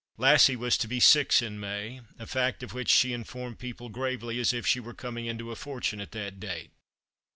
[0.17, 4.39] Lassie was to he six in May, a fact of which she informed people gravely,
[4.39, 6.71] as if she were coming into a fortune at that date.